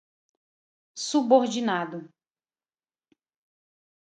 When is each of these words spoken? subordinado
subordinado 0.95 2.09